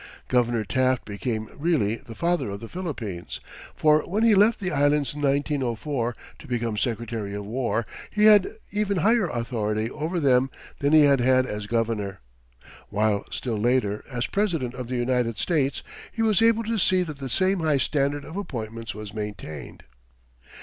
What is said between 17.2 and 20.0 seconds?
same high standard of appointments was maintained.